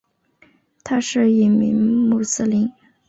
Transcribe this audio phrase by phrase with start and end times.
[0.83, 2.67] 他是一名穆斯林。